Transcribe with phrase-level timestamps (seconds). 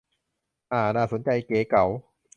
[0.71, 1.85] อ่า น่าสนใจ เก๋เก๋า